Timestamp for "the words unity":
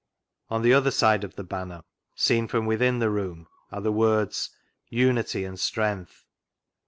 3.81-5.43